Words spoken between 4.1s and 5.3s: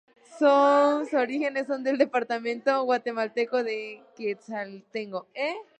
Quetzaltenango.